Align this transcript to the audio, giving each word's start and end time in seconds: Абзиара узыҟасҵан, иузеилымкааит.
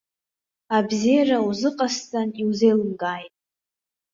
Абзиара 0.77 1.37
узыҟасҵан, 1.47 2.29
иузеилымкааит. 2.41 3.33